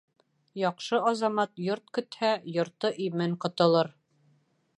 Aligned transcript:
Яҡшы 0.59 1.01
азамат 1.11 1.61
йорт 1.67 1.93
көтһә, 1.99 2.33
йорто 2.55 2.95
имен 3.09 3.37
ҡотолор. 3.45 3.97